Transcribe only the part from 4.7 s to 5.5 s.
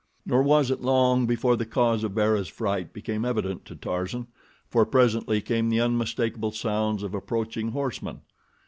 presently